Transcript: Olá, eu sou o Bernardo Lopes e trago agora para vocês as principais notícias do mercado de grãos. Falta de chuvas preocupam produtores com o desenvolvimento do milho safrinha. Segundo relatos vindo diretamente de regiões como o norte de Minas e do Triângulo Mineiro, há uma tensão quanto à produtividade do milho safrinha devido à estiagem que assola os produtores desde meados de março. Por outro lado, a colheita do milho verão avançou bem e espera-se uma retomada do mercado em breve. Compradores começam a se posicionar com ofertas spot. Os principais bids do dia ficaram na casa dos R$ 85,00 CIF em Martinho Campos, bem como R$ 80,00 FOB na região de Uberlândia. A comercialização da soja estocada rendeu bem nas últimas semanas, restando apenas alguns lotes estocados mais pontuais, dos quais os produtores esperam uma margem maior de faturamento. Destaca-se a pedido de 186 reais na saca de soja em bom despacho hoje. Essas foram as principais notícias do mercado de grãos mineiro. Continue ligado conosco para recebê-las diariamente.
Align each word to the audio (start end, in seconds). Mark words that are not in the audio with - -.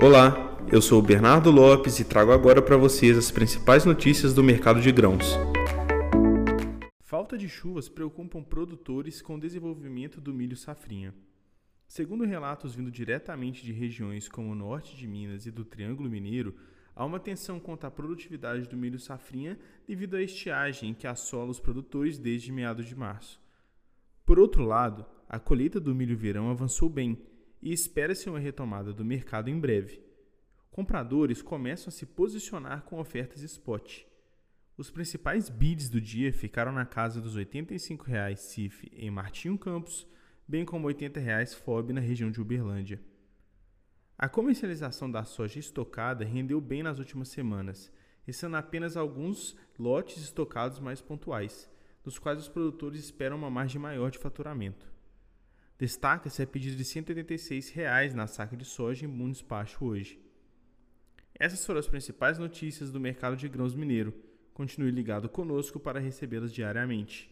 Olá, 0.00 0.56
eu 0.70 0.80
sou 0.80 1.00
o 1.00 1.02
Bernardo 1.02 1.50
Lopes 1.50 1.98
e 1.98 2.04
trago 2.04 2.30
agora 2.30 2.62
para 2.62 2.76
vocês 2.76 3.18
as 3.18 3.32
principais 3.32 3.84
notícias 3.84 4.32
do 4.32 4.44
mercado 4.44 4.80
de 4.80 4.92
grãos. 4.92 5.36
Falta 7.00 7.36
de 7.36 7.48
chuvas 7.48 7.88
preocupam 7.88 8.40
produtores 8.40 9.20
com 9.20 9.34
o 9.34 9.40
desenvolvimento 9.40 10.20
do 10.20 10.32
milho 10.32 10.56
safrinha. 10.56 11.12
Segundo 11.88 12.24
relatos 12.24 12.76
vindo 12.76 12.92
diretamente 12.92 13.64
de 13.64 13.72
regiões 13.72 14.28
como 14.28 14.52
o 14.52 14.54
norte 14.54 14.96
de 14.96 15.04
Minas 15.04 15.46
e 15.46 15.50
do 15.50 15.64
Triângulo 15.64 16.08
Mineiro, 16.08 16.54
há 16.94 17.04
uma 17.04 17.18
tensão 17.18 17.58
quanto 17.58 17.84
à 17.84 17.90
produtividade 17.90 18.68
do 18.68 18.76
milho 18.76 19.00
safrinha 19.00 19.58
devido 19.84 20.14
à 20.14 20.22
estiagem 20.22 20.94
que 20.94 21.08
assola 21.08 21.50
os 21.50 21.58
produtores 21.58 22.18
desde 22.18 22.52
meados 22.52 22.86
de 22.86 22.94
março. 22.94 23.40
Por 24.24 24.38
outro 24.38 24.62
lado, 24.62 25.04
a 25.28 25.40
colheita 25.40 25.80
do 25.80 25.92
milho 25.92 26.16
verão 26.16 26.50
avançou 26.50 26.88
bem 26.88 27.18
e 27.60 27.72
espera-se 27.72 28.28
uma 28.28 28.38
retomada 28.38 28.92
do 28.92 29.04
mercado 29.04 29.48
em 29.50 29.58
breve. 29.58 30.02
Compradores 30.70 31.42
começam 31.42 31.88
a 31.88 31.92
se 31.92 32.06
posicionar 32.06 32.82
com 32.84 33.00
ofertas 33.00 33.42
spot. 33.42 34.04
Os 34.76 34.90
principais 34.90 35.48
bids 35.48 35.88
do 35.88 36.00
dia 36.00 36.32
ficaram 36.32 36.70
na 36.70 36.86
casa 36.86 37.20
dos 37.20 37.34
R$ 37.34 37.44
85,00 37.44 38.36
CIF 38.36 38.88
em 38.92 39.10
Martinho 39.10 39.58
Campos, 39.58 40.06
bem 40.46 40.64
como 40.64 40.86
R$ 40.86 40.94
80,00 40.94 41.56
FOB 41.56 41.92
na 41.92 42.00
região 42.00 42.30
de 42.30 42.40
Uberlândia. 42.40 43.00
A 44.16 44.28
comercialização 44.28 45.10
da 45.10 45.24
soja 45.24 45.58
estocada 45.58 46.24
rendeu 46.24 46.60
bem 46.60 46.82
nas 46.82 46.98
últimas 46.98 47.28
semanas, 47.28 47.92
restando 48.22 48.56
apenas 48.56 48.96
alguns 48.96 49.56
lotes 49.78 50.22
estocados 50.22 50.78
mais 50.78 51.00
pontuais, 51.00 51.68
dos 52.04 52.18
quais 52.18 52.38
os 52.38 52.48
produtores 52.48 53.00
esperam 53.00 53.36
uma 53.36 53.50
margem 53.50 53.80
maior 53.80 54.10
de 54.10 54.18
faturamento. 54.18 54.90
Destaca-se 55.78 56.42
a 56.42 56.46
pedido 56.46 56.76
de 56.76 56.84
186 56.84 57.70
reais 57.70 58.12
na 58.12 58.26
saca 58.26 58.56
de 58.56 58.64
soja 58.64 59.06
em 59.06 59.08
bom 59.08 59.30
despacho 59.30 59.84
hoje. 59.84 60.20
Essas 61.38 61.64
foram 61.64 61.78
as 61.78 61.86
principais 61.86 62.36
notícias 62.36 62.90
do 62.90 62.98
mercado 62.98 63.36
de 63.36 63.48
grãos 63.48 63.76
mineiro. 63.76 64.12
Continue 64.52 64.90
ligado 64.90 65.28
conosco 65.28 65.78
para 65.78 66.00
recebê-las 66.00 66.52
diariamente. 66.52 67.30